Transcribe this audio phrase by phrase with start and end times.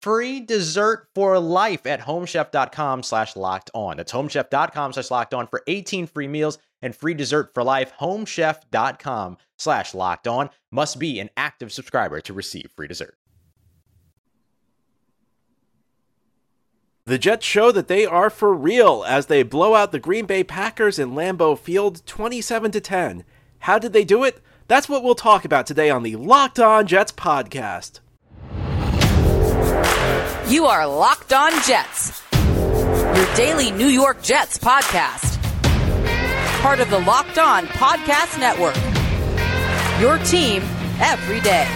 [0.00, 3.96] free dessert for life at homechef.com slash locked on.
[3.96, 7.92] That's homechef.com slash locked on for 18 free meals and free dessert for life.
[8.00, 13.16] Homechef.com slash locked on must be an active subscriber to receive free dessert.
[17.06, 20.44] The Jets show that they are for real as they blow out the Green Bay
[20.44, 23.24] Packers in Lambeau Field 27 to 10.
[23.60, 24.40] How did they do it?
[24.68, 27.98] That's what we'll talk about today on the Locked On Jets podcast.
[30.50, 35.40] You are Locked On Jets, your daily New York Jets podcast.
[36.60, 38.74] Part of the Locked On Podcast Network.
[40.00, 40.60] Your team
[40.98, 41.68] every day.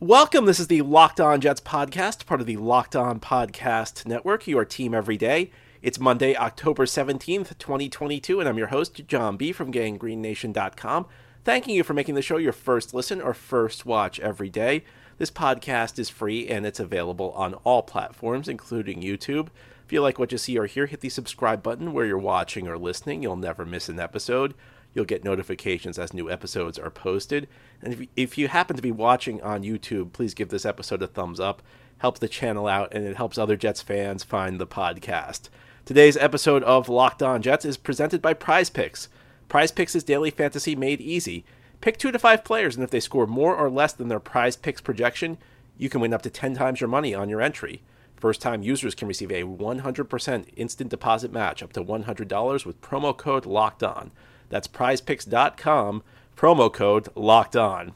[0.00, 0.46] Welcome.
[0.46, 4.64] This is the Locked On Jets podcast, part of the Locked On Podcast Network, your
[4.64, 5.52] team every day.
[5.88, 9.52] It's Monday, October 17th, 2022, and I'm your host, John B.
[9.52, 11.06] from GangGreenNation.com,
[11.44, 14.84] thanking you for making the show your first listen or first watch every day.
[15.16, 19.48] This podcast is free and it's available on all platforms, including YouTube.
[19.86, 22.68] If you like what you see or hear, hit the subscribe button where you're watching
[22.68, 23.22] or listening.
[23.22, 24.52] You'll never miss an episode.
[24.92, 27.48] You'll get notifications as new episodes are posted.
[27.80, 31.06] And if if you happen to be watching on YouTube, please give this episode a
[31.06, 31.62] thumbs up.
[31.96, 35.48] Helps the channel out and it helps other Jets fans find the podcast.
[35.88, 39.08] Today's episode of Locked On Jets is presented by Prize Picks.
[39.48, 41.46] Prize Picks is daily fantasy made easy.
[41.80, 44.54] Pick two to five players, and if they score more or less than their Prize
[44.54, 45.38] Picks projection,
[45.78, 47.80] you can win up to 10 times your money on your entry.
[48.16, 53.16] First time users can receive a 100% instant deposit match up to $100 with promo
[53.16, 54.10] code LOCKED ON.
[54.50, 56.02] That's prizepicks.com,
[56.36, 57.94] promo code locked on.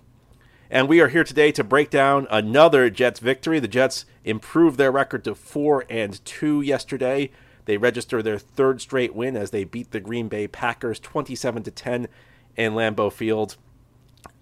[0.70, 3.60] And we are here today to break down another Jets victory.
[3.60, 7.30] The Jets improved their record to 4 and 2 yesterday.
[7.64, 11.70] They register their third straight win as they beat the Green Bay Packers 27 to
[11.70, 12.08] 10
[12.56, 13.56] in Lambeau Field.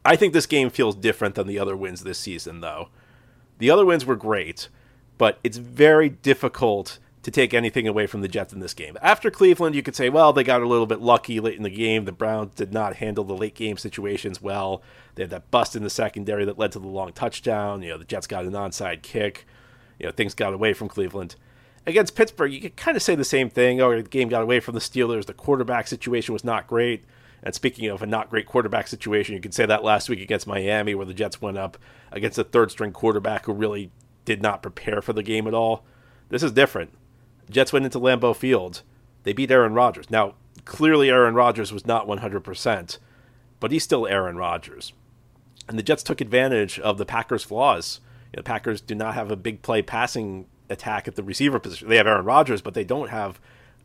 [0.04, 2.88] I think this game feels different than the other wins this season though.
[3.58, 4.68] The other wins were great,
[5.18, 8.96] but it's very difficult to take anything away from the Jets in this game.
[9.02, 11.68] After Cleveland, you could say, well, they got a little bit lucky late in the
[11.68, 12.06] game.
[12.06, 14.82] The Browns did not handle the late game situations well.
[15.14, 17.82] They had that bust in the secondary that led to the long touchdown.
[17.82, 19.46] You know, the Jets got an onside kick.
[19.98, 21.36] You know, things got away from Cleveland.
[21.86, 23.80] Against Pittsburgh, you could kind of say the same thing.
[23.80, 25.26] Oh, the game got away from the Steelers.
[25.26, 27.04] The quarterback situation was not great.
[27.42, 30.46] And speaking of a not great quarterback situation, you could say that last week against
[30.46, 31.78] Miami, where the Jets went up
[32.12, 33.90] against a third string quarterback who really
[34.26, 35.84] did not prepare for the game at all.
[36.28, 36.92] This is different.
[37.48, 38.82] Jets went into Lambeau Field.
[39.22, 40.10] They beat Aaron Rodgers.
[40.10, 42.98] Now, clearly Aaron Rodgers was not 100%,
[43.58, 44.92] but he's still Aaron Rodgers.
[45.68, 48.00] And the Jets took advantage of the Packers' flaws.
[48.32, 51.58] You know, the Packers do not have a big play passing attack at the receiver
[51.58, 51.88] position.
[51.88, 53.40] They have Aaron Rodgers, but they don't have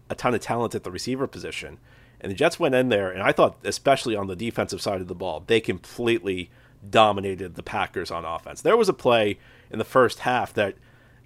[0.10, 1.80] a ton of talent at the receiver position.
[2.22, 5.08] And the Jets went in there, and I thought, especially on the defensive side of
[5.08, 6.50] the ball, they completely
[6.90, 8.62] dominated the Packers on offense.
[8.62, 9.38] There was a play
[9.70, 10.76] in the first half that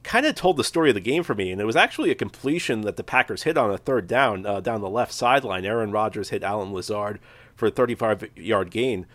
[0.03, 1.51] kind of told the story of the game for me.
[1.51, 4.59] And it was actually a completion that the Packers hit on a third down uh,
[4.59, 5.65] down the left sideline.
[5.65, 7.19] Aaron Rodgers hit Allen Lazard
[7.55, 9.05] for a 35 yard gain.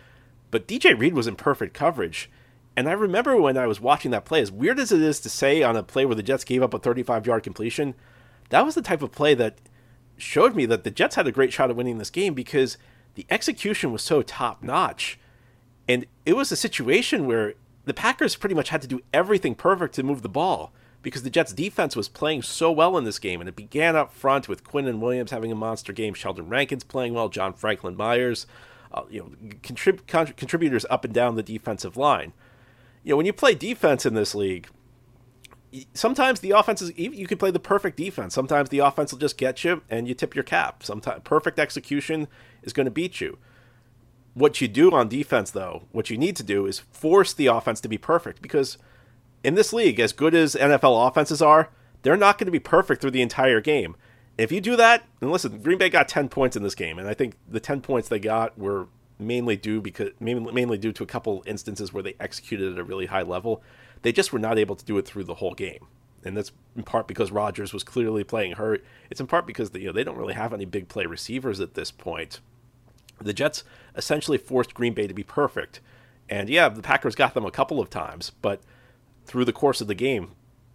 [0.51, 2.29] But DJ Reed was in perfect coverage.
[2.77, 5.29] And I remember when I was watching that play, as weird as it is to
[5.29, 7.95] say on a play where the Jets gave up a 35 yard completion,
[8.49, 9.57] that was the type of play that
[10.17, 12.77] showed me that the Jets had a great shot at winning this game because
[13.15, 15.17] the execution was so top notch.
[15.87, 17.53] And it was a situation where
[17.85, 21.29] the Packers pretty much had to do everything perfect to move the ball because the
[21.29, 23.39] Jets defense was playing so well in this game.
[23.39, 27.13] And it began up front with Quinnen Williams having a monster game, Sheldon Rankins playing
[27.13, 28.47] well, John Franklin Myers,
[28.91, 29.29] uh, you know,
[29.61, 32.33] contrib- contrib- contributors up and down the defensive line.
[33.05, 34.67] You know, when you play defense in this league,
[35.93, 38.33] sometimes the offense is you can play the perfect defense.
[38.33, 40.81] Sometimes the offense will just get you and you tip your cap.
[40.81, 42.27] Sometimes perfect execution
[42.63, 43.37] is going to beat you.
[44.33, 47.79] What you do on defense, though, what you need to do is force the offense
[47.81, 48.79] to be perfect because
[49.43, 51.69] in this league, as good as NFL offenses are,
[52.01, 53.95] they're not going to be perfect through the entire game.
[54.35, 57.07] If you do that, and listen, Green Bay got 10 points in this game, and
[57.07, 58.87] I think the 10 points they got were
[59.19, 63.05] mainly due because mainly, due to a couple instances where they executed at a really
[63.05, 63.63] high level.
[64.01, 65.87] They just were not able to do it through the whole game.
[66.23, 68.83] And that's in part because Rodgers was clearly playing hurt.
[69.09, 71.75] It's in part because you know, they don't really have any big play receivers at
[71.75, 72.39] this point.
[73.21, 73.63] The Jets
[73.95, 75.81] essentially forced Green Bay to be perfect.
[76.27, 78.61] And yeah, the Packers got them a couple of times, but
[79.25, 80.31] through the course of the game,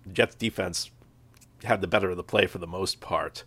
[0.07, 0.91] the Jets defense
[1.65, 3.45] had the better of the play for the most part.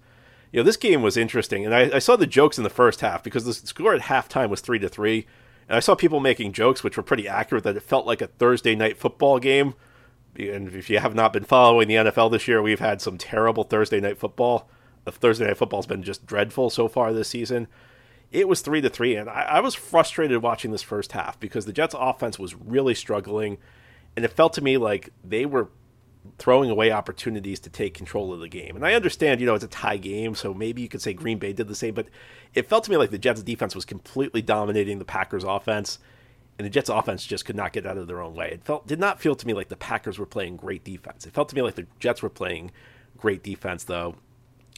[0.53, 3.01] You know, this game was interesting, and I, I saw the jokes in the first
[3.01, 5.25] half because the score at halftime was three to three,
[5.67, 8.27] and I saw people making jokes which were pretty accurate that it felt like a
[8.27, 9.73] Thursday night football game.
[10.37, 13.63] And if you have not been following the NFL this year, we've had some terrible
[13.63, 14.69] Thursday night football.
[15.05, 17.67] The Thursday night football's been just dreadful so far this season.
[18.31, 21.65] It was three to three, and I, I was frustrated watching this first half because
[21.65, 23.57] the Jets' offense was really struggling,
[24.15, 25.69] and it felt to me like they were
[26.37, 28.75] throwing away opportunities to take control of the game.
[28.75, 31.37] And I understand, you know, it's a tie game, so maybe you could say Green
[31.37, 32.07] Bay did the same, but
[32.53, 35.99] it felt to me like the Jets defense was completely dominating the Packers offense,
[36.57, 38.51] and the Jets offense just could not get out of their own way.
[38.51, 41.25] It felt did not feel to me like the Packers were playing great defense.
[41.25, 42.71] It felt to me like the Jets were playing
[43.17, 44.15] great defense though.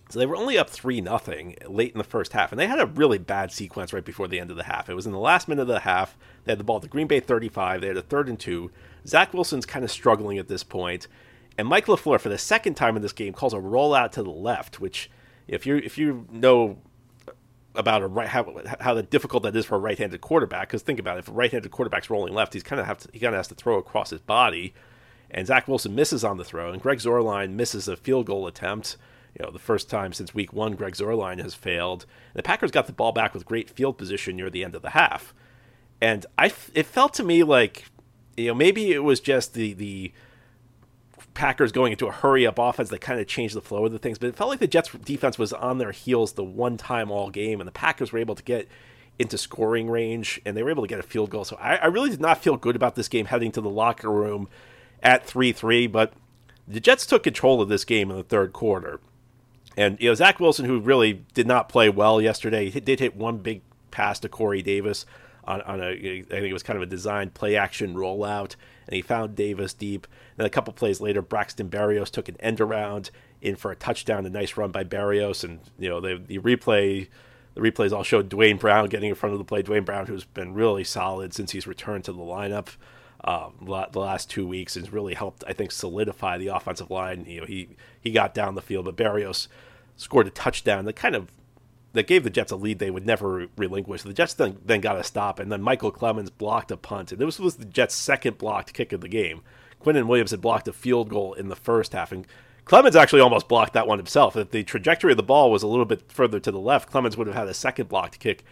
[0.09, 2.79] So they were only up 3 nothing late in the first half, and they had
[2.79, 4.87] a really bad sequence right before the end of the half.
[4.87, 6.15] It was in the last minute of the half.
[6.43, 7.81] They had the ball at the Green Bay 35.
[7.81, 8.71] They had a third and two.
[9.07, 11.07] Zach Wilson's kind of struggling at this point,
[11.57, 14.29] and Mike LaFleur, for the second time in this game, calls a rollout to the
[14.29, 15.09] left, which,
[15.47, 16.77] if you if you know
[17.75, 21.17] about a right how how difficult that is for a right-handed quarterback, because think about
[21.17, 23.39] it, if a right-handed quarterback's rolling left, he's kind of have to, he kind of
[23.39, 24.73] has to throw across his body,
[25.31, 28.97] and Zach Wilson misses on the throw, and Greg Zuerlein misses a field goal attempt
[29.37, 32.05] you know, the first time since week one, Greg Zuerlein has failed.
[32.33, 34.91] The Packers got the ball back with great field position near the end of the
[34.91, 35.33] half.
[35.99, 37.85] And I, it felt to me like,
[38.37, 40.13] you know, maybe it was just the, the
[41.35, 43.99] Packers going into a hurry up offense that kind of changed the flow of the
[43.99, 47.11] things, but it felt like the Jets defense was on their heels the one time
[47.11, 48.67] all game, and the Packers were able to get
[49.17, 51.45] into scoring range and they were able to get a field goal.
[51.45, 54.11] So I, I really did not feel good about this game heading to the locker
[54.11, 54.49] room
[55.01, 56.13] at 3 3, but
[56.67, 58.99] the Jets took control of this game in the third quarter.
[59.77, 63.15] And you know Zach Wilson, who really did not play well yesterday, he did hit
[63.15, 63.61] one big
[63.91, 65.05] pass to Corey Davis
[65.45, 68.55] on, on a I think it was kind of a designed play action rollout,
[68.87, 70.07] and he found Davis deep.
[70.37, 73.11] And a couple plays later, Braxton Berrios took an end around
[73.41, 77.07] in for a touchdown, a nice run by Berrios, and you know the the replay.
[77.53, 79.61] The replays all showed Duane Brown getting in front of the play.
[79.61, 82.75] Duane Brown, who's been really solid since he's returned to the lineup
[83.23, 87.25] um, the last two weeks, has really helped, I think, solidify the offensive line.
[87.25, 87.69] You know, he
[88.01, 89.47] he got down the field, but Berrios
[89.95, 91.31] scored a touchdown that kind of
[91.95, 94.03] that gave the Jets a lead they would never relinquish.
[94.03, 97.11] The Jets then, then got a stop, and then Michael Clemons blocked a punt.
[97.11, 99.41] And this was the Jets' second blocked kick of the game.
[99.83, 102.27] Quinnen Williams had blocked a field goal in the first half, and
[102.65, 104.35] Clemons actually almost blocked that one himself.
[104.35, 107.17] If the trajectory of the ball was a little bit further to the left, Clemons
[107.17, 108.43] would have had a second blocked kick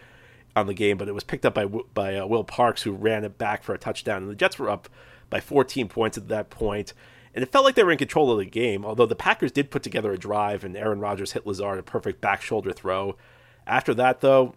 [0.56, 3.24] on the game, but it was picked up by by uh, Will Parks, who ran
[3.24, 4.22] it back for a touchdown.
[4.22, 4.88] And the Jets were up
[5.30, 6.94] by 14 points at that point
[7.34, 9.72] and it felt like they were in control of the game, although the Packers did
[9.72, 13.16] put together a drive and Aaron Rodgers hit Lazard a perfect back shoulder throw.
[13.66, 14.56] After that, though,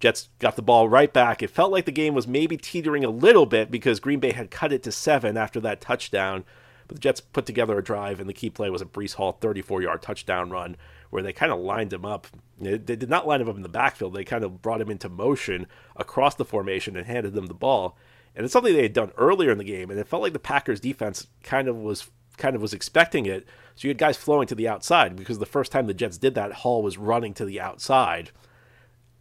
[0.00, 1.42] Jets got the ball right back.
[1.42, 4.50] It felt like the game was maybe teetering a little bit because Green Bay had
[4.50, 6.44] cut it to seven after that touchdown.
[6.86, 9.32] But the Jets put together a drive, and the key play was a Breece Hall
[9.32, 10.76] 34 yard touchdown run
[11.10, 12.26] where they kind of lined him up.
[12.60, 15.08] They did not line him up in the backfield, they kind of brought him into
[15.08, 17.96] motion across the formation and handed them the ball.
[18.34, 20.38] And it's something they had done earlier in the game, and it felt like the
[20.38, 23.46] Packers defense kind of was kind of was expecting it.
[23.74, 26.34] So you had guys flowing to the outside because the first time the Jets did
[26.34, 28.30] that, Hall was running to the outside.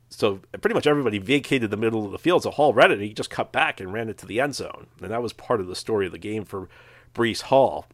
[0.10, 2.44] So pretty much everybody vacated the middle of the field.
[2.44, 4.56] So Hall read it, And he just cut back and ran it to the end
[4.56, 6.70] zone, and that was part of the story of the game for
[7.14, 7.86] Breece Hall.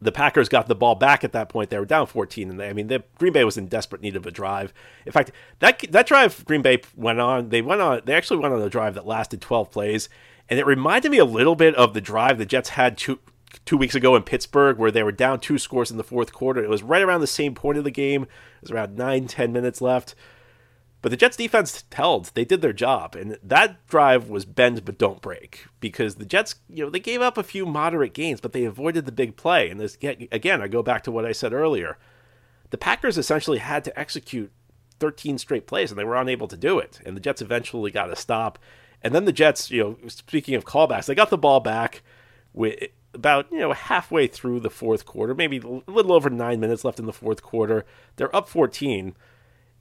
[0.00, 1.70] The Packers got the ball back at that point.
[1.70, 4.16] They were down 14, and they, I mean, the, Green Bay was in desperate need
[4.16, 4.72] of a drive.
[5.04, 7.50] In fact, that that drive Green Bay went on.
[7.50, 8.00] They went on.
[8.04, 10.08] They actually went on a drive that lasted 12 plays,
[10.48, 13.18] and it reminded me a little bit of the drive the Jets had two,
[13.64, 16.62] two weeks ago in Pittsburgh where they were down two scores in the fourth quarter.
[16.62, 18.22] It was right around the same point of the game.
[18.22, 18.28] It
[18.62, 20.14] was around nine, ten minutes left.
[21.04, 22.30] But the Jets defense held.
[22.32, 23.14] They did their job.
[23.14, 27.20] And that drive was bend but don't break because the Jets, you know, they gave
[27.20, 29.68] up a few moderate gains, but they avoided the big play.
[29.68, 31.98] And this, again, I go back to what I said earlier.
[32.70, 34.50] The Packers essentially had to execute
[34.98, 37.00] 13 straight plays and they were unable to do it.
[37.04, 38.58] And the Jets eventually got a stop.
[39.02, 42.02] And then the Jets, you know, speaking of callbacks, they got the ball back
[42.54, 42.82] with
[43.12, 46.98] about, you know, halfway through the fourth quarter, maybe a little over nine minutes left
[46.98, 47.84] in the fourth quarter.
[48.16, 49.14] They're up 14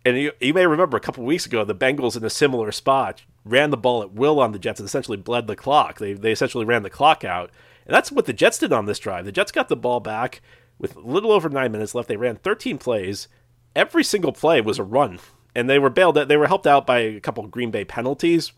[0.05, 3.23] and you, you may remember a couple weeks ago, the Bengals in a similar spot
[3.45, 5.99] ran the ball at will on the Jets and essentially bled the clock.
[5.99, 7.51] They, they essentially ran the clock out.
[7.85, 9.25] And that's what the Jets did on this drive.
[9.25, 10.41] The Jets got the ball back
[10.77, 12.07] with a little over nine minutes left.
[12.07, 13.27] They ran 13 plays.
[13.75, 15.19] Every single play was a run.
[15.55, 16.27] And they were bailed out.
[16.27, 18.51] They were helped out by a couple Green Bay penalties.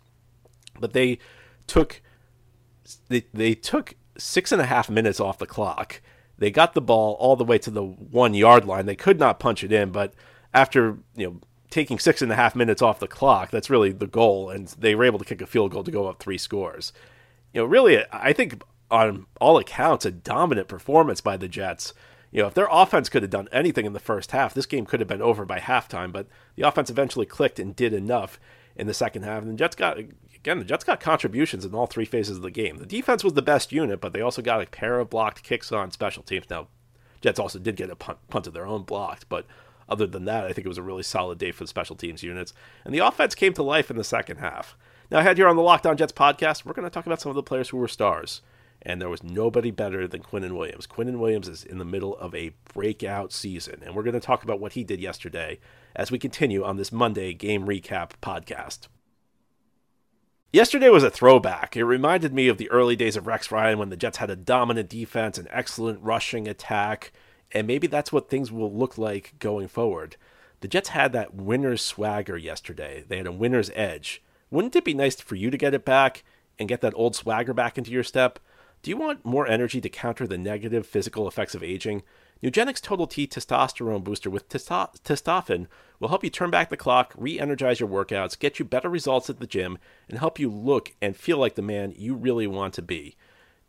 [0.79, 1.19] But they
[1.67, 2.01] took
[3.09, 6.01] they, they took six and a half minutes off the clock.
[6.37, 8.85] They got the ball all the way to the one yard line.
[8.85, 10.13] They could not punch it in, but
[10.55, 14.07] after you know taking six and a half minutes off the clock, that's really the
[14.07, 16.93] goal, and they were able to kick a field goal to go up three scores.
[17.53, 21.93] You know, really, I think on all accounts, a dominant performance by the Jets.
[22.31, 24.85] You know, if their offense could have done anything in the first half, this game
[24.85, 26.11] could have been over by halftime.
[26.11, 28.39] But the offense eventually clicked and did enough
[28.75, 29.43] in the second half.
[29.43, 32.51] And the Jets got again, the Jets got contributions in all three phases of the
[32.51, 32.77] game.
[32.77, 35.71] The defense was the best unit, but they also got a pair of blocked kicks
[35.71, 36.49] on special teams.
[36.49, 36.67] Now,
[37.21, 39.45] Jets also did get a punt, punt of their own blocked, but
[39.87, 42.23] other than that, I think it was a really solid day for the special teams
[42.23, 42.53] units.
[42.83, 44.77] And the offense came to life in the second half.
[45.11, 47.29] Now, ahead here on the Locked On Jets podcast, we're going to talk about some
[47.29, 48.41] of the players who were stars.
[48.81, 50.87] And there was nobody better than Quinnen Williams.
[50.87, 53.81] Quinnen Williams is in the middle of a breakout season.
[53.83, 55.59] And we're going to talk about what he did yesterday
[55.95, 58.87] as we continue on this Monday game recap podcast.
[60.55, 61.75] Yesterday was a throwback.
[61.75, 64.35] It reminded me of the early days of Rex Ryan when the Jets had a
[64.35, 67.11] dominant defense, an excellent rushing attack,
[67.55, 70.17] and maybe that's what things will look like going forward.
[70.59, 73.05] The Jets had that winner's swagger yesterday.
[73.07, 74.21] They had a winner's edge.
[74.51, 76.23] Wouldn't it be nice for you to get it back
[76.59, 78.39] and get that old swagger back into your step?
[78.83, 82.03] Do you want more energy to counter the negative physical effects of aging?
[82.43, 85.67] Nugenix Total T Testosterone Booster with testo- testosterone
[85.99, 89.29] will help you turn back the clock, re energize your workouts, get you better results
[89.29, 89.77] at the gym,
[90.09, 93.15] and help you look and feel like the man you really want to be.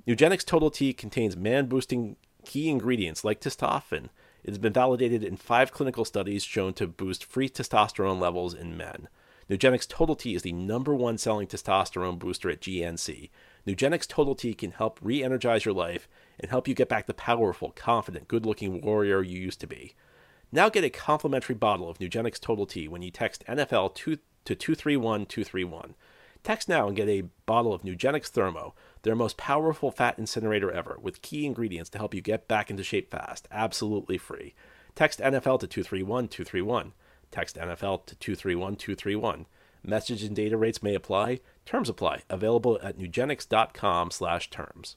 [0.06, 4.08] Nugenix Total T contains man boosting key ingredients like testosterone.
[4.42, 8.76] It has been validated in five clinical studies shown to boost free testosterone levels in
[8.76, 9.08] men.
[9.50, 13.30] Nugenix Total T is the number one selling testosterone booster at GNC.
[13.66, 17.14] Nugenix Total T can help re energize your life and help you get back the
[17.14, 19.94] powerful, confident, good looking warrior you used to be.
[20.52, 24.18] Now get a complimentary bottle of Nugenix Total T when you text NFL to
[24.54, 25.94] 231231.
[26.42, 28.74] Text now and get a bottle of Nugenix Thermo,
[29.06, 32.82] their most powerful fat incinerator ever, with key ingredients to help you get back into
[32.82, 34.54] shape fast, absolutely free.
[34.94, 36.92] Text NFL to 231231.
[37.30, 39.46] Text NFL to 231231.
[39.84, 41.40] Message and data rates may apply.
[41.64, 42.22] Terms apply.
[42.28, 44.96] Available at nugenix.com slash terms.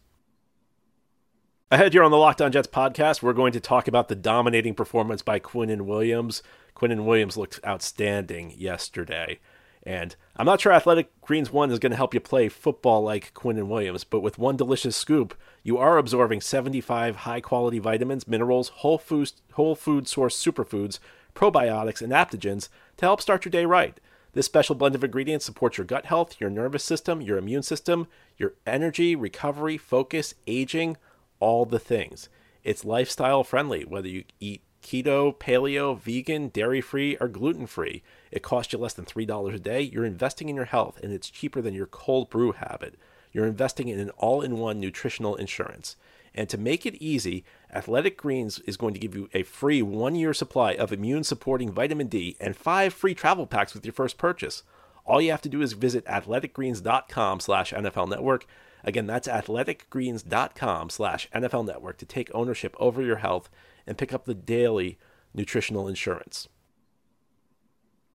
[1.72, 4.74] Ahead here on the Locked On Jets podcast, we're going to talk about the dominating
[4.74, 6.42] performance by Quinnen Williams.
[6.76, 9.40] Quinnen Williams looked outstanding yesterday.
[9.84, 13.34] And I'm not sure Athletic Greens 1 is going to help you play football like
[13.34, 18.70] Quinnen Williams, but with one delicious scoop, you are absorbing 75 high quality vitamins, minerals,
[18.70, 21.00] whole food, whole food source superfoods,
[21.34, 22.68] probiotics, and adaptogens
[22.98, 24.00] to help start your day right.
[24.34, 28.08] This special blend of ingredients supports your gut health, your nervous system, your immune system,
[28.38, 30.98] your energy, recovery, focus, aging,
[31.40, 32.30] all the things.
[32.64, 38.04] It's lifestyle friendly, whether you eat keto, paleo, vegan, dairy free, or gluten free.
[38.32, 39.82] It costs you less than $3 a day.
[39.82, 42.96] You're investing in your health, and it's cheaper than your cold brew habit.
[43.32, 45.96] You're investing in an all in one nutritional insurance.
[46.34, 47.44] And to make it easy,
[47.74, 51.72] Athletic Greens is going to give you a free one year supply of immune supporting
[51.72, 54.64] vitamin D and five free travel packs with your first purchase.
[55.06, 58.46] All you have to do is visit athleticgreens.com slash NFL network.
[58.84, 63.50] Again, that's athleticgreens.com slash NFL network to take ownership over your health
[63.86, 64.98] and pick up the daily
[65.34, 66.48] nutritional insurance.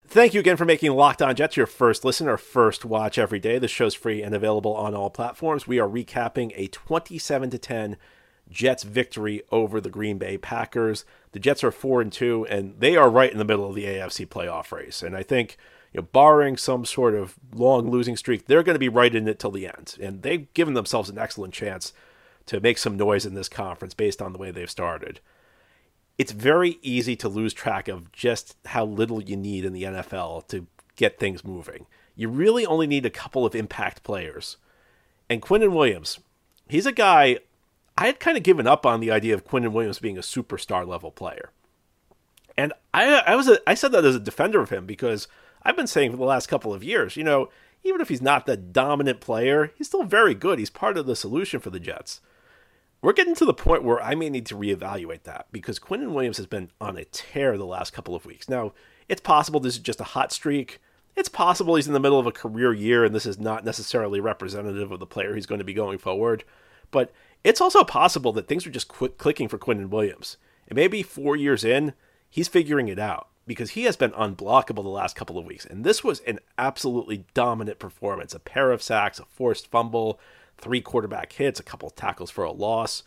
[0.06, 3.38] Thank you again for making Locked On Jets your first listen or first watch every
[3.38, 3.58] day.
[3.58, 5.66] The show's free and available on all platforms.
[5.66, 7.96] We are recapping a 27 to 10
[8.50, 11.06] Jets victory over the Green Bay Packers.
[11.32, 13.86] The Jets are 4 and 2 and they are right in the middle of the
[13.86, 15.02] AFC playoff race.
[15.02, 15.56] And I think
[15.94, 19.26] you know, barring some sort of long losing streak, they're going to be right in
[19.26, 19.96] it till the end.
[20.00, 21.94] And they've given themselves an excellent chance
[22.46, 25.20] to make some noise in this conference based on the way they've started
[26.18, 30.46] it's very easy to lose track of just how little you need in the NFL
[30.48, 31.86] to get things moving.
[32.14, 34.56] You really only need a couple of impact players.
[35.28, 36.20] And Quinnen Williams,
[36.68, 37.38] he's a guy
[37.98, 40.86] I had kind of given up on the idea of Quinnen Williams being a superstar
[40.86, 41.50] level player.
[42.56, 45.26] And I I was a, I said that as a defender of him because
[45.64, 47.48] I've been saying for the last couple of years, you know,
[47.82, 50.58] even if he's not the dominant player, he's still very good.
[50.58, 52.20] He's part of the solution for the Jets.
[53.02, 56.38] We're getting to the point where I may need to reevaluate that because Quinnen Williams
[56.38, 58.48] has been on a tear the last couple of weeks.
[58.48, 58.72] Now,
[59.08, 60.80] it's possible this is just a hot streak.
[61.14, 64.20] It's possible he's in the middle of a career year and this is not necessarily
[64.20, 66.44] representative of the player he's going to be going forward.
[66.90, 70.38] But it's also possible that things are just quick clicking for Quinnen Williams.
[70.66, 71.92] And maybe four years in,
[72.30, 75.64] he's figuring it out because he has been unblockable the last couple of weeks.
[75.64, 80.18] And this was an absolutely dominant performance a pair of sacks, a forced fumble,
[80.58, 83.02] three quarterback hits, a couple tackles for a loss.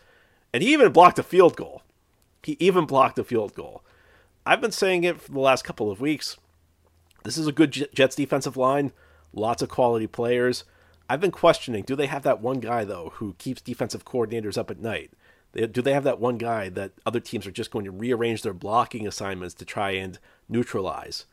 [0.52, 1.82] And he even blocked a field goal.
[2.42, 3.82] He even blocked a field goal.
[4.46, 6.36] I've been saying it for the last couple of weeks.
[7.24, 8.92] This is a good Jets defensive line,
[9.32, 10.64] lots of quality players.
[11.10, 14.70] I've been questioning do they have that one guy, though, who keeps defensive coordinators up
[14.70, 15.10] at night?
[15.52, 18.52] Do they have that one guy that other teams are just going to rearrange their
[18.52, 21.24] blocking assignments to try and neutralize?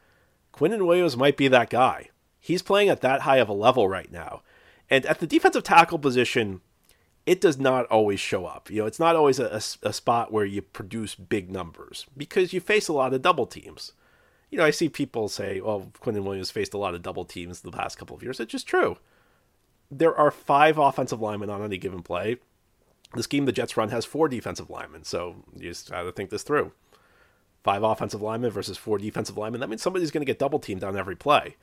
[0.54, 2.10] Quinnen Williams might be that guy.
[2.40, 4.42] He's playing at that high of a level right now.
[4.90, 6.62] And at the defensive tackle position,
[7.26, 8.70] it does not always show up.
[8.70, 12.62] You know, it's not always a, a, spot where you produce big numbers because you
[12.62, 13.94] face a lot of double teams.
[14.52, 17.62] You know, I see people say, well, Quinnen Williams faced a lot of double teams
[17.62, 18.40] the past couple of years.
[18.40, 18.98] It's just true.
[19.90, 22.38] There are five offensive linemen on any given play.
[23.14, 26.30] The scheme the Jets run has four defensive linemen, so you just got to think
[26.30, 26.72] this through.
[27.64, 29.62] Five offensive linemen versus four defensive linemen.
[29.62, 31.56] That means somebody's to get double teamed on every play.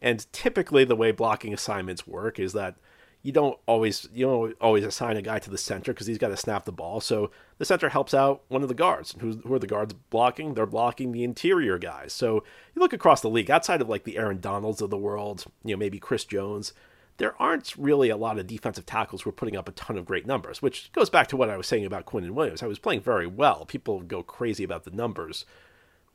[0.00, 2.76] And typically, the way blocking assignments work is that
[3.24, 6.28] you don't always you don't always assign a guy to the center because he's got
[6.28, 7.00] to snap the ball.
[7.00, 9.14] So the center helps out one of the guards.
[9.18, 10.52] Who's, who are the guards blocking?
[10.52, 12.12] They're blocking the interior guys.
[12.12, 15.46] So you look across the league, outside of like the Aaron Donalds of the world,
[15.64, 16.74] you know maybe Chris Jones.
[17.18, 20.04] There aren't really a lot of defensive tackles who are putting up a ton of
[20.04, 22.62] great numbers, which goes back to what I was saying about Quinnen Williams.
[22.62, 23.64] I was playing very well.
[23.66, 25.44] People go crazy about the numbers,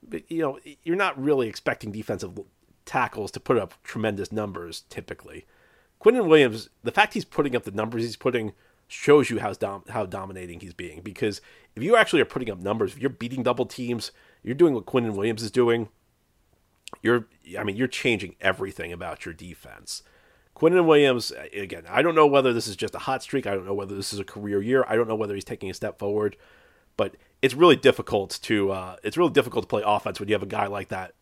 [0.07, 2.37] but you know you're not really expecting defensive
[2.85, 5.45] tackles to put up tremendous numbers typically.
[6.01, 8.53] Quinnen Williams, the fact he's putting up the numbers he's putting
[8.87, 11.01] shows you how dom- how dominating he's being.
[11.01, 11.41] Because
[11.75, 14.11] if you actually are putting up numbers, if you're beating double teams,
[14.43, 15.89] you're doing what Quinnen Williams is doing.
[17.01, 20.01] You're, I mean, you're changing everything about your defense.
[20.59, 23.47] Quinnen Williams, again, I don't know whether this is just a hot streak.
[23.47, 24.83] I don't know whether this is a career year.
[24.87, 26.35] I don't know whether he's taking a step forward,
[26.97, 30.43] but it's really difficult to uh, it's really difficult to play offense when you have
[30.43, 31.13] a guy like that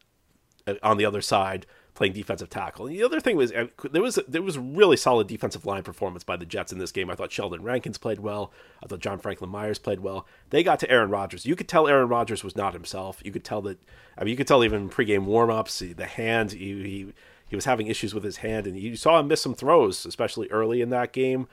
[0.66, 2.86] uh, on the other side playing defensive tackle.
[2.88, 6.24] And the other thing was uh, there was there was really solid defensive line performance
[6.24, 7.10] by the Jets in this game.
[7.10, 8.52] I thought Sheldon Rankins played well.
[8.84, 10.28] I thought John Franklin Myers played well.
[10.50, 11.46] They got to Aaron Rodgers.
[11.46, 13.22] You could tell Aaron Rodgers was not himself.
[13.24, 13.80] You could tell that.
[14.18, 16.54] I mean, you could tell even pregame warmups, the hand.
[16.54, 17.14] He, he
[17.48, 20.48] he was having issues with his hand, and you saw him miss some throws, especially
[20.50, 21.48] early in that game.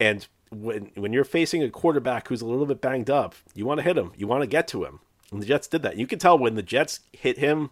[0.00, 3.78] And when when you're facing a quarterback who's a little bit banged up, you want
[3.78, 4.12] to hit him.
[4.16, 5.00] You want to get to him.
[5.30, 5.96] And the Jets did that.
[5.96, 7.70] You could tell when the Jets hit him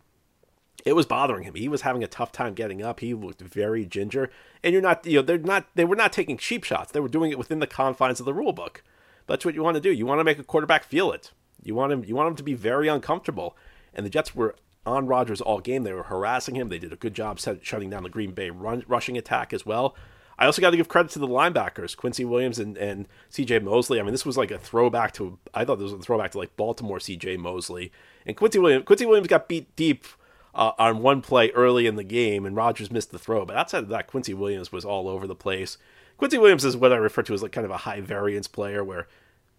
[0.84, 1.54] it was bothering him.
[1.54, 3.00] He was having a tough time getting up.
[3.00, 4.30] He looked very ginger.
[4.62, 6.92] And you're not, you know, they're not, they were not taking cheap shots.
[6.92, 8.82] They were doing it within the confines of the rule book.
[9.26, 9.92] That's what you want to do.
[9.92, 11.30] You want to make a quarterback feel it.
[11.62, 13.56] You want him, you want him to be very uncomfortable.
[13.94, 15.84] And the Jets were on Rodgers all game.
[15.84, 16.68] They were harassing him.
[16.68, 19.64] They did a good job set, shutting down the Green Bay run, rushing attack as
[19.64, 19.96] well.
[20.38, 24.00] I also got to give credit to the linebackers, Quincy Williams and, and CJ Mosley.
[24.00, 26.38] I mean, this was like a throwback to, I thought this was a throwback to
[26.38, 27.92] like Baltimore CJ Mosley.
[28.26, 30.06] And Quincy Williams, Quincy Williams got beat deep
[30.54, 33.44] uh, on one play early in the game, and Rodgers missed the throw.
[33.44, 35.78] But outside of that, Quincy Williams was all over the place.
[36.16, 38.84] Quincy Williams is what I refer to as like kind of a high variance player,
[38.84, 39.08] where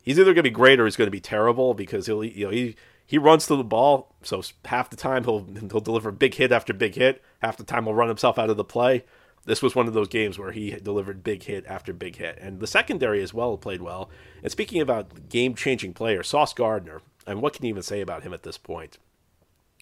[0.02, 2.46] he's either going to be great or he's going to be terrible because he'll you
[2.46, 6.36] know he he runs to the ball, so half the time he'll he'll deliver big
[6.36, 7.22] hit after big hit.
[7.42, 9.04] Half the time he'll run himself out of the play.
[9.46, 12.60] This was one of those games where he delivered big hit after big hit, and
[12.60, 14.10] the secondary as well played well.
[14.42, 18.34] And speaking about game-changing player, Sauce Gardner, and what can you even say about him
[18.34, 18.98] at this point?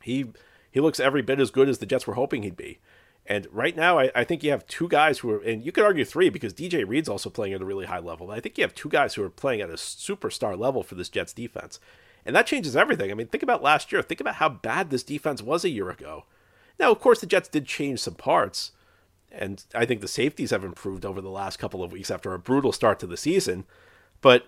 [0.01, 0.31] He
[0.71, 2.79] he looks every bit as good as the Jets were hoping he'd be.
[3.27, 5.83] And right now, I, I, think you have two guys who are, and you could
[5.83, 8.27] argue three because DJ Reed's also playing at a really high level.
[8.27, 10.95] But I think you have two guys who are playing at a superstar level for
[10.95, 11.79] this Jets defense.
[12.25, 13.11] And that changes everything.
[13.11, 14.01] I mean, think about last year.
[14.01, 16.25] Think about how bad this defense was a year ago.
[16.79, 18.71] Now, of course, the Jets did change some parts.
[19.31, 22.39] And I think the safeties have improved over the last couple of weeks after a
[22.39, 23.65] brutal start to the season.
[24.19, 24.47] But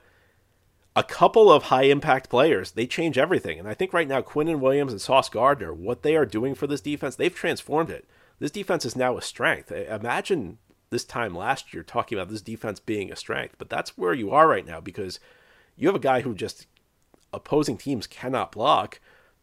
[0.96, 3.58] a couple of high impact players, they change everything.
[3.58, 6.68] And I think right now, Quinnen Williams and Sauce Gardner, what they are doing for
[6.68, 8.06] this defense, they've transformed it.
[8.40, 9.72] This defense is now a strength.
[9.72, 10.58] Imagine
[10.90, 14.32] this time last year talking about this defense being a strength, but that's where you
[14.32, 15.20] are right now because
[15.76, 16.68] you have a guy who just
[17.34, 19.00] opposing teams cannot block,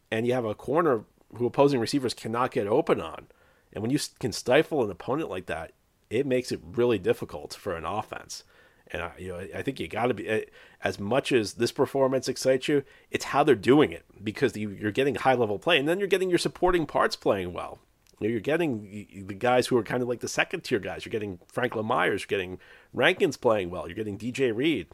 [0.09, 1.03] and you have a corner
[1.35, 3.27] who opposing receivers cannot get open on.
[3.73, 5.71] And when you can stifle an opponent like that,
[6.09, 8.43] it makes it really difficult for an offense.
[8.87, 10.41] And I, you know, I think you got to be eh,
[10.83, 15.15] as much as this performance excites you, it's how they're doing it because you're getting
[15.15, 17.79] high level play, and then you're getting your supporting parts playing well.
[18.19, 21.05] You're getting the guys who are kind of like the second tier guys.
[21.05, 22.59] You're getting Franklin Myers, you're getting
[22.93, 24.87] Rankins playing well, you're getting DJ Reed.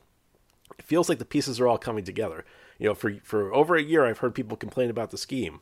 [0.78, 2.46] It feels like the pieces are all coming together.
[2.80, 5.62] You know, for for over a year, I've heard people complain about the scheme.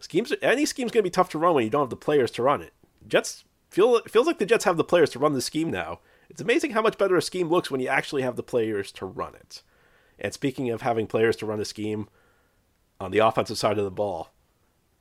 [0.00, 2.30] Schemes, any scheme's going to be tough to run when you don't have the players
[2.32, 2.72] to run it.
[3.06, 6.00] Jets feel feels like the Jets have the players to run the scheme now.
[6.30, 9.06] It's amazing how much better a scheme looks when you actually have the players to
[9.06, 9.62] run it.
[10.18, 12.08] And speaking of having players to run a scheme,
[13.00, 14.32] on the offensive side of the ball,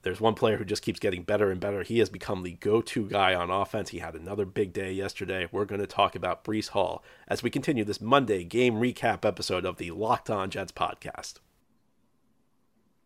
[0.03, 1.83] there's one player who just keeps getting better and better.
[1.83, 3.89] He has become the go to guy on offense.
[3.89, 5.49] He had another big day yesterday.
[5.51, 9.65] We're going to talk about Breece Hall as we continue this Monday game recap episode
[9.65, 11.39] of the Locked On Jets podcast.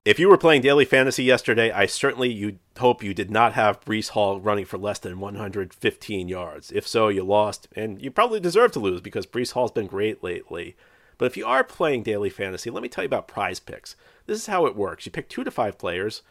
[0.03, 3.85] If you were playing daily fantasy yesterday, I certainly you hope you did not have
[3.85, 6.71] Breece Hall running for less than 115 yards.
[6.71, 10.23] If so, you lost, and you probably deserve to lose because Breece Hall's been great
[10.23, 10.75] lately.
[11.19, 13.95] But if you are playing daily fantasy, let me tell you about prize picks.
[14.25, 15.05] This is how it works.
[15.05, 16.23] You pick two to five players,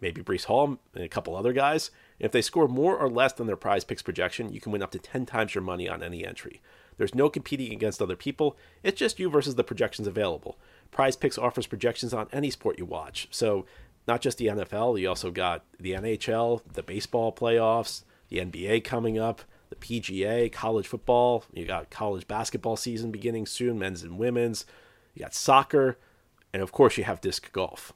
[0.00, 1.90] maybe Breece Hall and a couple other guys.
[2.20, 4.82] And if they score more or less than their prize picks projection, you can win
[4.82, 6.60] up to 10 times your money on any entry.
[6.98, 8.56] There's no competing against other people.
[8.82, 10.56] It's just you versus the projections available.
[10.90, 13.28] Prize Picks offers projections on any sport you watch.
[13.30, 13.66] So,
[14.06, 19.18] not just the NFL, you also got the NHL, the baseball playoffs, the NBA coming
[19.18, 21.44] up, the PGA, college football.
[21.52, 24.64] You got college basketball season beginning soon, men's and women's.
[25.14, 25.98] You got soccer,
[26.52, 27.92] and of course, you have disc golf.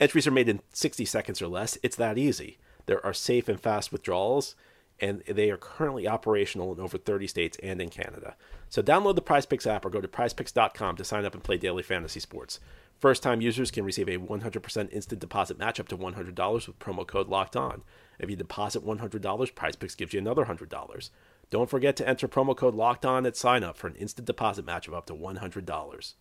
[0.00, 1.76] Entries are made in 60 seconds or less.
[1.82, 2.58] It's that easy.
[2.86, 4.54] There are safe and fast withdrawals,
[5.00, 8.36] and they are currently operational in over 30 states and in Canada.
[8.68, 11.82] So download the PrizePicks app or go to prizepicks.com to sign up and play daily
[11.82, 12.60] fantasy sports.
[12.98, 17.06] First time users can receive a 100% instant deposit match up to $100 with promo
[17.06, 17.82] code locked on.
[18.18, 21.10] If you deposit $100, PrizePicks gives you another $100.
[21.50, 24.66] Don't forget to enter promo code locked on at sign up for an instant deposit
[24.66, 26.14] match of up to $100.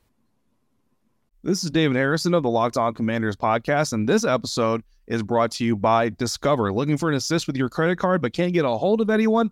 [1.43, 5.51] This is David Harrison of the Locked On Commanders podcast, and this episode is brought
[5.51, 6.73] to you by Discover.
[6.73, 9.51] Looking for an assist with your credit card but can't get a hold of anyone?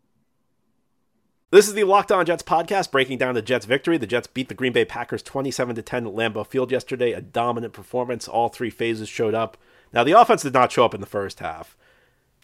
[1.51, 3.97] This is the Locked On Jets podcast, breaking down the Jets' victory.
[3.97, 7.11] The Jets beat the Green Bay Packers 27 to 10 at Lambeau Field yesterday.
[7.11, 8.25] A dominant performance.
[8.25, 9.57] All three phases showed up.
[9.91, 11.75] Now, the offense did not show up in the first half.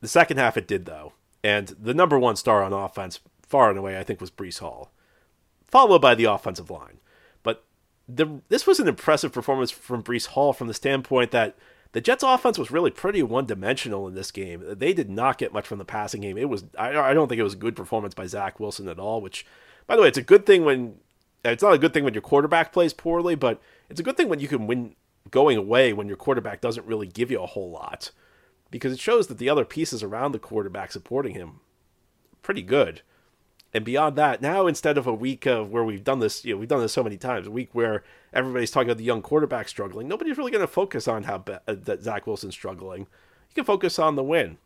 [0.01, 1.13] The second half, it did, though.
[1.41, 4.91] And the number one star on offense, far and away, I think, was Breece Hall,
[5.67, 6.99] followed by the offensive line.
[7.43, 7.63] But
[8.09, 11.55] the, this was an impressive performance from Breece Hall from the standpoint that
[11.91, 14.63] the Jets' offense was really pretty one-dimensional in this game.
[14.65, 16.37] They did not get much from the passing game.
[16.37, 18.99] It was I, I don't think it was a good performance by Zach Wilson at
[18.99, 19.21] all.
[19.21, 19.45] Which,
[19.87, 20.95] by the way, it's a good thing when
[21.45, 24.27] it's not a good thing when your quarterback plays poorly, but it's a good thing
[24.27, 24.95] when you can win
[25.29, 28.11] going away when your quarterback doesn't really give you a whole lot,
[28.71, 31.59] because it shows that the other pieces around the quarterback supporting him
[32.41, 33.01] pretty good.
[33.73, 36.59] And beyond that, now instead of a week of where we've done this, you know,
[36.59, 38.03] we've done this so many times, a week where
[38.33, 41.53] everybody's talking about the young quarterback struggling, nobody's really going to focus on how be-
[41.67, 43.01] uh, that Zach Wilson's struggling.
[43.01, 44.57] You can focus on the win.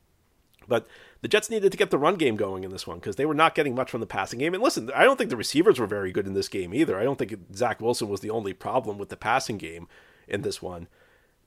[0.68, 0.88] But
[1.22, 3.34] the Jets needed to get the run game going in this one because they were
[3.34, 4.54] not getting much from the passing game.
[4.54, 7.00] And listen, I don't think the receivers were very good in this game either.
[7.00, 9.88] I don't think Zach Wilson was the only problem with the passing game
[10.28, 10.88] in this one.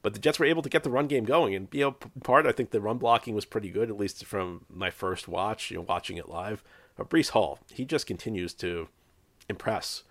[0.03, 2.47] But the Jets were able to get the run game going, and you know, part
[2.47, 5.79] I think the run blocking was pretty good, at least from my first watch, you
[5.79, 6.63] know, watching it live.
[6.97, 8.89] But Breece Hall, he just continues to
[9.49, 10.05] impress.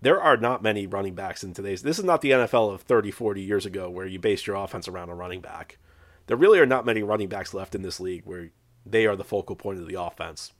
[0.00, 1.82] There are not many running backs in today's.
[1.82, 4.88] This is not the NFL of 30, 40 years ago where you based your offense
[4.88, 5.78] around a running back.
[6.26, 8.50] There really are not many running backs left in this league where
[8.84, 10.52] they are the focal point of the offense.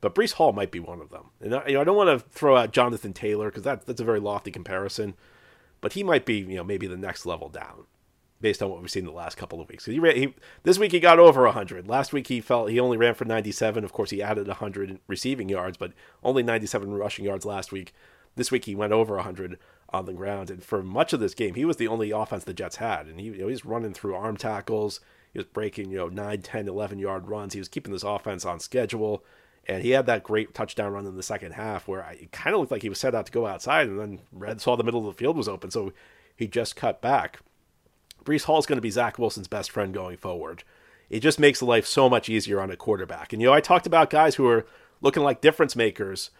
[0.00, 1.30] But Breece Hall might be one of them.
[1.40, 4.00] And I, you know, I don't want to throw out Jonathan Taylor because that, that's
[4.00, 5.14] a very lofty comparison.
[5.80, 7.86] But he might be, you know, maybe the next level down
[8.40, 9.84] based on what we've seen the last couple of weeks.
[9.84, 11.88] He, ran, he this week he got over 100.
[11.88, 13.84] Last week he felt he only ran for 97.
[13.84, 17.92] Of course, he added 100 receiving yards, but only 97 rushing yards last week.
[18.36, 19.58] This week he went over 100
[19.90, 22.54] on the ground, and for much of this game, he was the only offense the
[22.54, 25.00] Jets had, and he you know, he's running through arm tackles.
[25.32, 27.54] He was breaking you know 9, 10, 11 yard runs.
[27.54, 29.24] He was keeping this offense on schedule.
[29.70, 32.54] And he had that great touchdown run in the second half where I, it kind
[32.54, 34.84] of looked like he was set out to go outside, and then Red saw the
[34.84, 35.92] middle of the field was open, so
[36.34, 37.40] he just cut back.
[38.28, 40.62] Breece Hall is going to be Zach Wilson's best friend going forward.
[41.08, 43.32] It just makes life so much easier on a quarterback.
[43.32, 44.66] And, you know, I talked about guys who are
[45.00, 46.30] looking like difference makers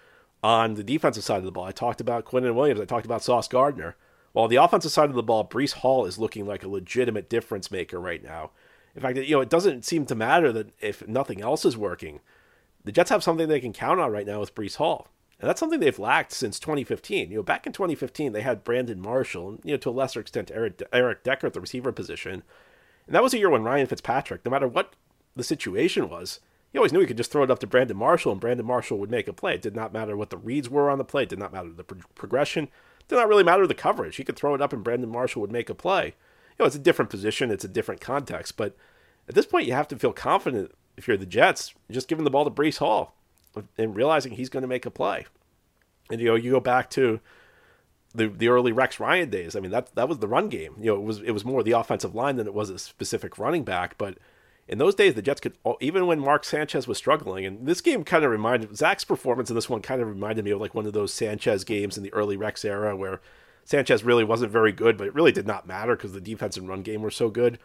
[0.42, 1.64] on the defensive side of the ball.
[1.64, 2.81] I talked about Quinnen Williams.
[2.81, 3.96] I talked about Sauce Gardner.
[4.33, 7.70] While the offensive side of the ball, Breece Hall is looking like a legitimate difference
[7.70, 8.51] maker right now.
[8.94, 12.20] In fact, you know, it doesn't seem to matter that if nothing else is working,
[12.85, 15.09] the Jets have something they can count on right now with Breece Hall.
[15.40, 17.31] And that's something they've lacked since 2015.
[17.31, 20.20] You know, back in 2015, they had Brandon Marshall, and, you know, to a lesser
[20.20, 22.42] extent, Eric, Eric Decker at the receiver position.
[23.07, 24.94] And that was a year when Ryan Fitzpatrick, no matter what
[25.37, 26.40] the situation was,
[26.72, 28.98] he always knew he could just throw it up to Brandon Marshall, and Brandon Marshall
[28.98, 29.55] would make a play.
[29.55, 31.22] It did not matter what the reads were on the play.
[31.22, 32.64] It did not matter the pro- progression.
[32.64, 34.16] It did not really matter the coverage.
[34.16, 36.07] He could throw it up, and Brandon Marshall would make a play.
[36.07, 37.53] You know, it's a different position.
[37.53, 38.57] It's a different context.
[38.57, 38.77] But
[39.29, 42.31] at this point, you have to feel confident if you're the Jets, just giving the
[42.31, 43.14] ball to Breece Hall
[43.77, 45.27] and realizing he's going to make a play.
[46.11, 47.21] And you know, you go back to
[48.14, 49.57] the the early Rex Ryan days.
[49.57, 50.75] I mean, that that was the run game.
[50.79, 53.38] You know, it was it was more the offensive line than it was a specific
[53.38, 53.97] running back.
[53.99, 54.18] But
[54.66, 57.44] in those days, the Jets could even when Mark Sanchez was struggling.
[57.44, 60.51] And this game kind of reminded Zach's performance in this one kind of reminded me
[60.51, 63.21] of like one of those Sanchez games in the early Rex era where
[63.64, 66.68] Sanchez really wasn't very good, but it really did not matter because the defense and
[66.68, 67.59] run game were so good.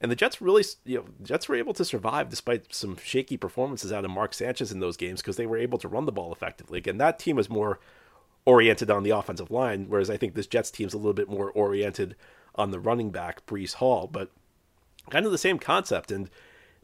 [0.00, 3.92] And the Jets really, you know, Jets were able to survive despite some shaky performances
[3.92, 6.32] out of Mark Sanchez in those games because they were able to run the ball
[6.32, 6.78] effectively.
[6.78, 7.80] Again, that team was more
[8.44, 11.50] oriented on the offensive line, whereas I think this Jets team's a little bit more
[11.50, 12.14] oriented
[12.54, 14.06] on the running back, Breece Hall.
[14.10, 14.30] But
[15.10, 16.10] kind of the same concept.
[16.10, 16.28] And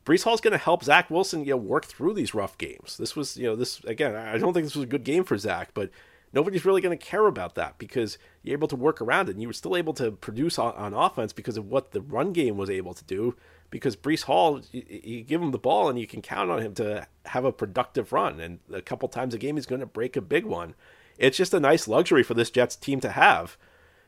[0.04, 2.96] Breece Hall's going to help Zach Wilson, you know, work through these rough games.
[2.96, 4.16] This was, you know, this again.
[4.16, 5.90] I don't think this was a good game for Zach, but
[6.32, 9.32] nobody's really going to care about that because you're able to work around it.
[9.32, 12.32] And you were still able to produce on, on offense because of what the run
[12.32, 13.36] game was able to do.
[13.70, 16.74] Because Breece Hall, you, you, give him the ball and you can count on him
[16.74, 18.40] to have a productive run.
[18.40, 20.74] And a couple times a game, he's going to break a big one.
[21.18, 23.56] It's just a nice luxury for this Jets team to have.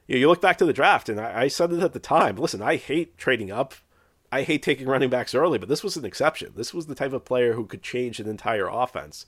[0.06, 1.98] You, know, you look back to the draft, and I, I said it at the
[1.98, 2.36] time.
[2.36, 3.74] Listen, I hate trading up.
[4.30, 6.52] I hate taking running backs early, but this was an exception.
[6.56, 9.26] This was the type of player who could change an entire offense.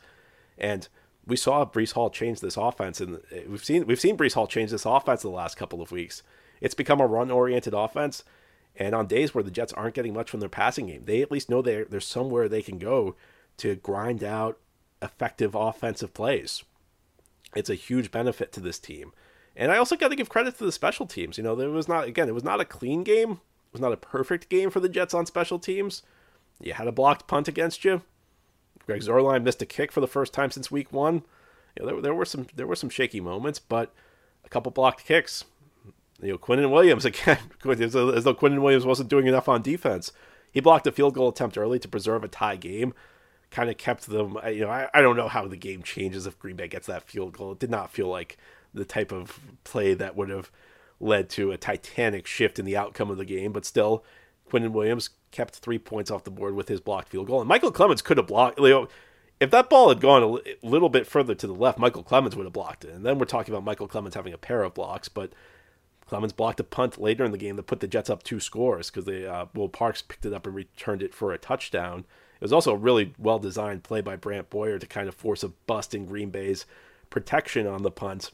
[0.59, 0.89] And
[1.27, 4.71] we saw Breece Hall change this offense, and we've seen we've seen Breece Hall change
[4.71, 6.23] this offense in the last couple of weeks.
[6.61, 8.23] It's become a run-oriented offense,
[8.77, 11.33] and on days where the Jets aren't getting much from their passing game, they at
[11.33, 13.17] least know there's somewhere they can go
[13.59, 14.59] to grind out
[15.03, 16.63] effective offensive plays.
[17.55, 19.13] It's a huge benefit to this team,
[19.57, 21.39] and I also got to give credit to the special teams.
[21.39, 23.93] You know, there was not again, it was not a clean game, it was not
[23.93, 26.03] a perfect game for the Jets on special teams.
[26.61, 28.03] You had a blocked punt against you
[28.87, 31.23] Greg Zuerlein missed a kick for the first time since week one.
[31.77, 33.93] You know, there, there were some there were some shaky moments, but
[34.45, 35.45] a couple blocked kicks.
[36.23, 40.13] You know, Quinnen Williams again, as though Quinnen Williams wasn't doing enough on defense.
[40.51, 42.95] He blocked a field goal attempt early to preserve a tie game.
[43.51, 44.39] Kind of kept them.
[44.47, 47.03] You know, I, I don't know how the game changes if Green Bay gets that
[47.03, 47.53] field goal.
[47.53, 48.39] It did not feel like
[48.73, 50.51] the type of play that would have
[50.99, 54.03] led to a titanic shift in the outcome of the game, but still,
[54.51, 57.41] Quinnen Williams kept three points off the board with his blocked field goal.
[57.41, 58.59] And Michael Clemons could have blocked.
[58.59, 58.89] You know,
[59.41, 62.47] if that ball had gone a little bit further to the left, Michael Clemons would
[62.47, 62.95] have blocked it.
[62.95, 65.33] And then we're talking about Michael Clemons having a pair of blocks, but
[66.11, 68.91] Clemons blocked a punt later in the game that put the Jets up two scores
[68.91, 72.05] because they uh, Will Parks picked it up and returned it for a touchdown.
[72.41, 75.43] It was also a really well designed play by Brant Boyer to kind of force
[75.43, 76.65] a bust in Green Bay's
[77.11, 78.31] protection on the punt.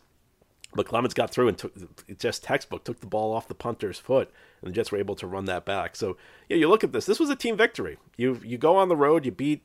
[0.75, 1.73] But Clemons got through and took
[2.19, 4.31] just textbook, took the ball off the punter's foot,
[4.63, 5.97] and the Jets were able to run that back.
[5.97, 6.17] So
[6.49, 7.07] yeah, you look at this.
[7.07, 7.99] This was a team victory.
[8.17, 9.63] You you go on the road, you beat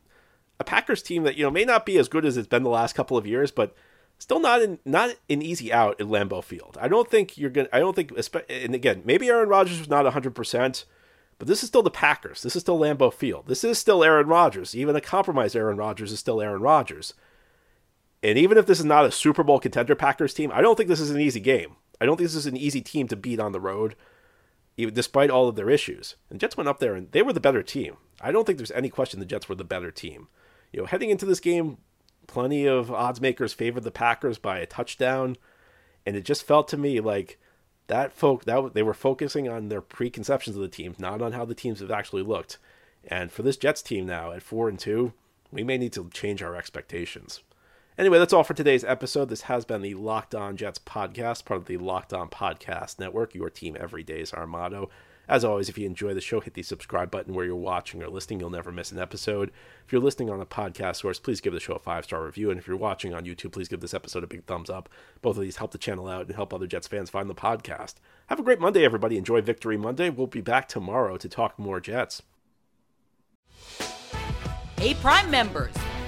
[0.60, 2.70] a Packers team that you know may not be as good as it's been the
[2.70, 3.76] last couple of years, but
[4.18, 6.78] still not in, not an easy out at Lambeau Field.
[6.82, 7.70] I don't think you're gonna.
[7.72, 8.12] I don't think.
[8.50, 10.86] And again, maybe Aaron Rodgers was not 100, percent
[11.40, 12.42] but this is still the Packers.
[12.42, 13.48] This is still Lambeau Field.
[13.48, 14.76] This is still Aaron Rodgers.
[14.76, 17.14] Even a compromised Aaron Rodgers is still Aaron Rodgers.
[18.24, 20.90] And even if this is not a Super Bowl contender Packers team, I don't think
[20.90, 21.76] this is an easy game.
[22.02, 23.96] I don't think this is an easy team to beat on the road,
[24.78, 26.16] even despite all of their issues.
[26.30, 27.98] And Jets went up there and they were the better team.
[28.22, 30.28] I don't think there's any question the Jets were the better team.
[30.72, 31.78] You know, heading into this game,
[32.28, 35.38] plenty of odds makers favored the Packers by a touchdown,
[36.06, 37.40] and it just felt to me like
[37.88, 41.46] that folk that they were focusing on their preconceptions of the teams, not on how
[41.46, 42.58] the teams have actually looked.
[43.08, 45.14] And for this Jets team now at four and two,
[45.52, 47.42] we may need to change our expectations.
[47.98, 49.28] Anyway, that's all for today's episode.
[49.28, 53.34] This has been the Locked On Jets podcast, part of the Locked On Podcast Network.
[53.34, 54.92] Your team every day is our motto.
[55.28, 58.08] As always, if you enjoy the show, hit the subscribe button where you're watching or
[58.08, 58.40] listening.
[58.40, 59.52] You'll never miss an episode.
[59.84, 62.52] If you're listening on a podcast source, please give the show a five star review.
[62.52, 64.90] And if you're watching on YouTube, please give this episode a big thumbs up.
[65.24, 67.96] Both of these help the channel out and help other Jets fans find the podcast.
[68.28, 69.18] Have a great Monday, everybody.
[69.18, 70.12] Enjoy Victory Monday.
[70.12, 72.22] We'll be back tomorrow to talk more Jets.
[74.78, 75.74] Hey, Prime members